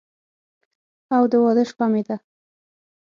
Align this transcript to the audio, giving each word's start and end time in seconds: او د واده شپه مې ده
او 1.15 1.23
د 1.31 1.33
واده 1.43 1.63
شپه 1.69 1.85
مې 1.91 2.01
ده 2.07 2.17